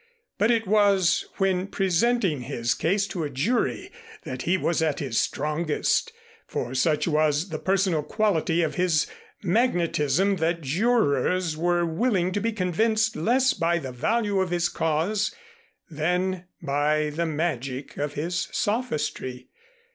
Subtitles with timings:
[0.39, 3.91] But it was when presenting his case to a jury
[4.23, 6.11] that he was at his strongest,
[6.47, 9.05] for such was the personal quality of his
[9.43, 15.35] magnetism that jurors were willing to be convinced less by the value of his cause
[15.87, 19.49] than by the magic of his sophistry.